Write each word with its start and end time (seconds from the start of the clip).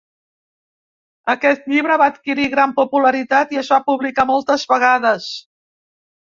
Aquest 1.33 1.67
llibre 1.73 1.97
va 2.03 2.07
adquirir 2.11 2.47
gran 2.53 2.73
popularitat 2.79 3.53
i 3.57 3.61
es 3.63 3.71
va 3.75 3.79
publicar 3.91 4.27
moltes 4.33 4.65
vegades. 4.73 5.29